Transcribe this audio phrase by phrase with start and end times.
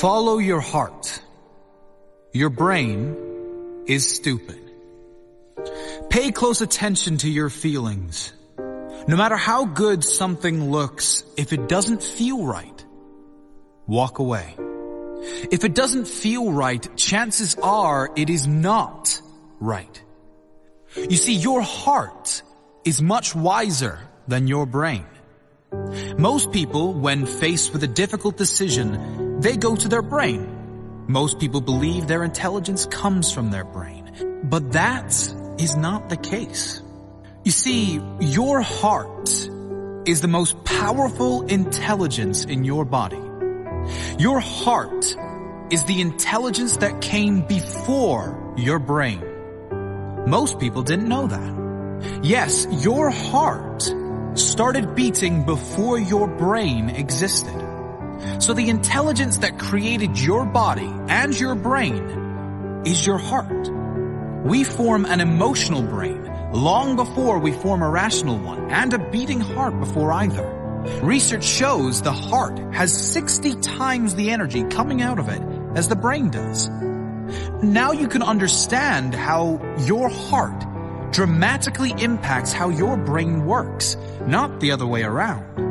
[0.00, 1.20] Follow your heart.
[2.32, 4.58] Your brain is stupid.
[6.08, 8.32] Pay close attention to your feelings.
[9.06, 12.82] No matter how good something looks, if it doesn't feel right,
[13.86, 14.54] walk away.
[15.52, 19.20] If it doesn't feel right, chances are it is not
[19.58, 20.02] right.
[20.96, 22.40] You see, your heart
[22.86, 25.04] is much wiser than your brain.
[26.16, 31.06] Most people, when faced with a difficult decision, they go to their brain.
[31.08, 34.40] Most people believe their intelligence comes from their brain.
[34.44, 35.12] But that
[35.58, 36.82] is not the case.
[37.44, 39.30] You see, your heart
[40.06, 43.20] is the most powerful intelligence in your body.
[44.18, 45.16] Your heart
[45.70, 49.24] is the intelligence that came before your brain.
[50.26, 52.20] Most people didn't know that.
[52.22, 53.90] Yes, your heart
[54.34, 57.69] started beating before your brain existed.
[58.38, 63.70] So the intelligence that created your body and your brain is your heart.
[64.44, 69.40] We form an emotional brain long before we form a rational one and a beating
[69.40, 70.56] heart before either.
[71.02, 75.42] Research shows the heart has 60 times the energy coming out of it
[75.76, 76.68] as the brain does.
[77.62, 80.64] Now you can understand how your heart
[81.12, 85.69] dramatically impacts how your brain works, not the other way around.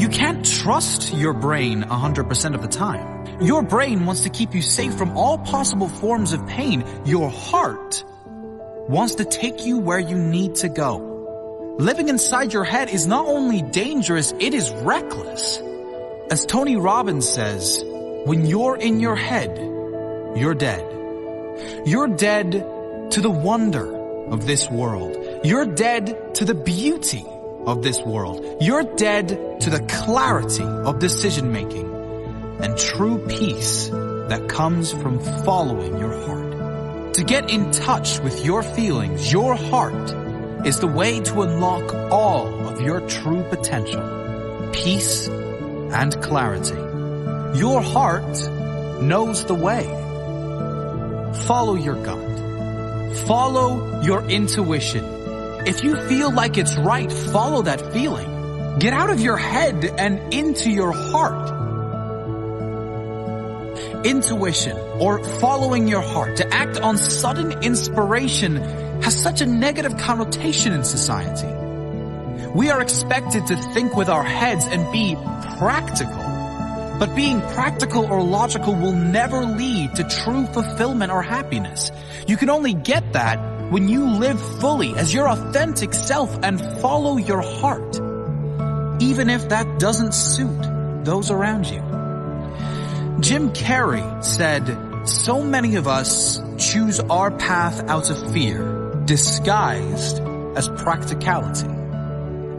[0.00, 3.42] You can't trust your brain 100% of the time.
[3.42, 6.86] Your brain wants to keep you safe from all possible forms of pain.
[7.04, 8.02] Your heart
[8.88, 11.76] wants to take you where you need to go.
[11.78, 15.58] Living inside your head is not only dangerous, it is reckless.
[16.30, 17.84] As Tony Robbins says,
[18.24, 19.54] when you're in your head,
[20.34, 20.82] you're dead.
[21.84, 22.52] You're dead
[23.10, 23.94] to the wonder
[24.30, 25.44] of this world.
[25.44, 27.26] You're dead to the beauty
[27.66, 28.44] of this world.
[28.60, 29.28] You're dead
[29.60, 31.88] to the clarity of decision making
[32.62, 37.14] and true peace that comes from following your heart.
[37.14, 40.12] To get in touch with your feelings, your heart
[40.66, 46.76] is the way to unlock all of your true potential, peace and clarity.
[47.58, 49.84] Your heart knows the way.
[51.46, 53.16] Follow your gut.
[53.26, 55.19] Follow your intuition.
[55.66, 58.78] If you feel like it's right, follow that feeling.
[58.78, 61.58] Get out of your head and into your heart.
[64.06, 68.56] Intuition, or following your heart, to act on sudden inspiration
[69.02, 71.48] has such a negative connotation in society.
[72.54, 75.14] We are expected to think with our heads and be
[75.58, 76.14] practical.
[76.98, 81.90] But being practical or logical will never lead to true fulfillment or happiness.
[82.26, 83.38] You can only get that
[83.70, 87.96] when you live fully as your authentic self and follow your heart.
[89.00, 91.80] Even if that doesn't suit those around you.
[93.20, 100.20] Jim Carrey said, so many of us choose our path out of fear, disguised
[100.56, 101.68] as practicality.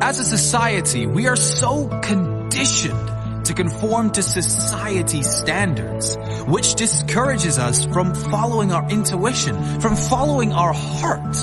[0.00, 3.11] As a society, we are so conditioned
[3.44, 6.16] to conform to society standards,
[6.46, 11.36] which discourages us from following our intuition, from following our heart.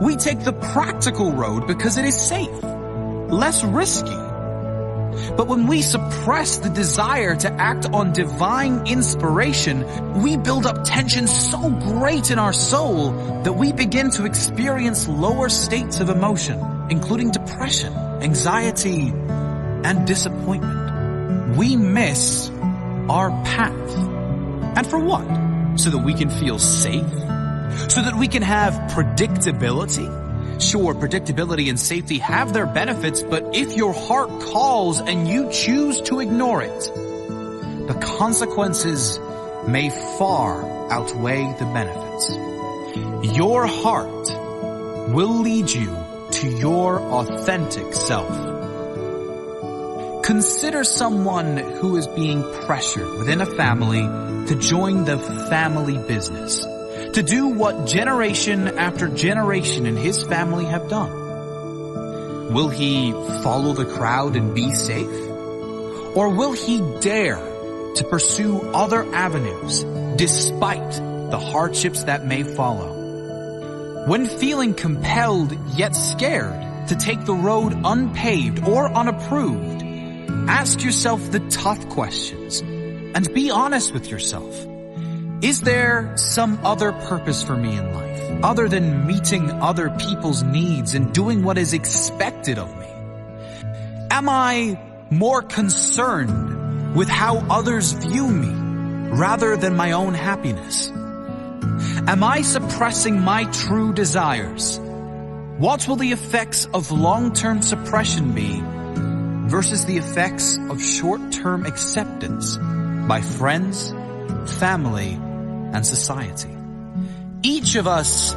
[0.00, 4.16] We take the practical road because it is safe, less risky.
[5.36, 9.84] But when we suppress the desire to act on divine inspiration,
[10.20, 15.48] we build up tension so great in our soul that we begin to experience lower
[15.48, 19.08] states of emotion, including depression, anxiety,
[19.84, 20.95] and disappointment
[21.56, 22.50] we miss
[23.08, 23.90] our path.
[24.76, 25.78] And for what?
[25.78, 27.10] So that we can feel safe?
[27.90, 30.24] So that we can have predictability?
[30.60, 36.00] Sure, predictability and safety have their benefits, but if your heart calls and you choose
[36.02, 36.80] to ignore it,
[37.88, 39.18] the consequences
[39.68, 43.36] may far outweigh the benefits.
[43.36, 45.94] Your heart will lead you
[46.32, 48.55] to your authentic self.
[50.26, 54.00] Consider someone who is being pressured within a family
[54.48, 55.18] to join the
[55.48, 56.64] family business,
[57.12, 61.12] to do what generation after generation in his family have done.
[62.52, 63.12] Will he
[63.44, 65.06] follow the crowd and be safe?
[66.16, 69.84] Or will he dare to pursue other avenues
[70.16, 70.90] despite
[71.30, 74.08] the hardships that may follow?
[74.08, 79.75] When feeling compelled yet scared to take the road unpaved or unapproved,
[80.48, 84.54] Ask yourself the tough questions and be honest with yourself.
[85.42, 90.94] Is there some other purpose for me in life other than meeting other people's needs
[90.94, 92.86] and doing what is expected of me?
[94.10, 94.78] Am I
[95.10, 98.52] more concerned with how others view me
[99.10, 100.88] rather than my own happiness?
[102.08, 104.78] Am I suppressing my true desires?
[105.58, 108.62] What will the effects of long-term suppression be
[109.46, 112.56] versus the effects of short-term acceptance
[113.08, 113.92] by friends,
[114.58, 116.56] family, and society?
[117.42, 118.34] Each of us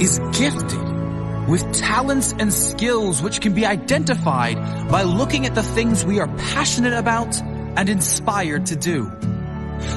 [0.00, 0.90] is gifted
[1.48, 4.56] with talents and skills which can be identified
[4.90, 9.10] by looking at the things we are passionate about and inspired to do.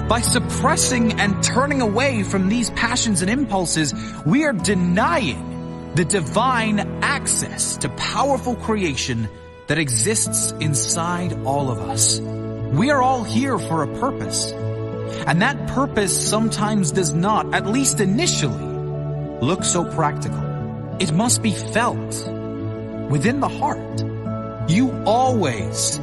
[0.07, 3.94] By suppressing and turning away from these passions and impulses,
[4.25, 9.30] we are denying the divine access to powerful creation
[9.68, 12.19] that exists inside all of us.
[12.19, 14.51] We are all here for a purpose.
[15.25, 18.65] And that purpose sometimes does not, at least initially,
[19.42, 20.98] look so practical.
[21.00, 22.27] It must be felt
[23.10, 24.04] within the heart.
[24.69, 25.98] You always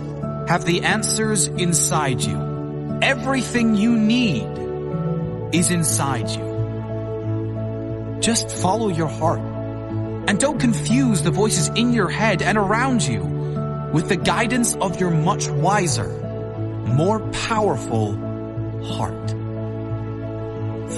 [0.49, 2.99] have the answers inside you.
[3.03, 4.49] Everything you need
[5.55, 6.51] is inside you.
[8.21, 9.41] Just follow your heart.
[10.29, 13.40] And don't confuse the voices in your head and around you
[13.93, 16.09] with the guidance of your much wiser,
[16.87, 18.15] more powerful
[18.85, 19.31] heart.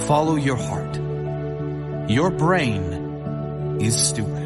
[0.07, 0.99] Follow your heart.
[2.09, 4.42] Your brain is stupid.